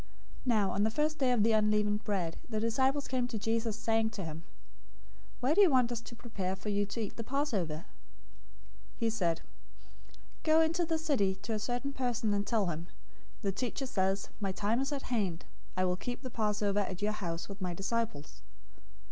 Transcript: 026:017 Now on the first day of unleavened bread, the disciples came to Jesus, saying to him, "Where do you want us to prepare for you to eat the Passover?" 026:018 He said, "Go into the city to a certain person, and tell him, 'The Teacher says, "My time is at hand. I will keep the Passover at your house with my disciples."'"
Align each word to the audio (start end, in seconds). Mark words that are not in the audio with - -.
026:017 0.47 0.47
Now 0.47 0.71
on 0.71 0.83
the 0.83 0.89
first 0.89 1.19
day 1.19 1.31
of 1.31 1.45
unleavened 1.45 2.03
bread, 2.03 2.35
the 2.49 2.59
disciples 2.59 3.07
came 3.07 3.27
to 3.27 3.37
Jesus, 3.37 3.77
saying 3.77 4.09
to 4.09 4.25
him, 4.25 4.43
"Where 5.41 5.53
do 5.53 5.61
you 5.61 5.69
want 5.69 5.91
us 5.91 6.01
to 6.01 6.15
prepare 6.15 6.55
for 6.55 6.69
you 6.69 6.87
to 6.87 6.99
eat 7.01 7.17
the 7.17 7.23
Passover?" 7.23 7.75
026:018 7.75 7.83
He 8.97 9.09
said, 9.11 9.41
"Go 10.41 10.59
into 10.59 10.87
the 10.87 10.97
city 10.97 11.35
to 11.43 11.53
a 11.53 11.59
certain 11.59 11.93
person, 11.93 12.33
and 12.33 12.47
tell 12.47 12.65
him, 12.65 12.87
'The 13.43 13.51
Teacher 13.51 13.85
says, 13.85 14.29
"My 14.39 14.51
time 14.51 14.81
is 14.81 14.91
at 14.91 15.03
hand. 15.13 15.45
I 15.77 15.85
will 15.85 15.97
keep 15.97 16.23
the 16.23 16.31
Passover 16.31 16.79
at 16.79 17.03
your 17.03 17.11
house 17.13 17.47
with 17.47 17.61
my 17.61 17.75
disciples."'" 17.75 18.41